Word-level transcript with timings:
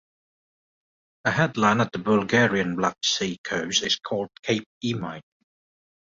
A 1.25 1.29
headland 1.29 1.79
at 1.81 1.91
the 1.91 1.99
Bulgarian 1.99 2.75
Black 2.75 2.97
Sea 3.03 3.37
coast 3.43 3.83
is 3.83 3.97
called 3.97 4.29
Cape 4.41 4.67
Emine. 4.83 5.21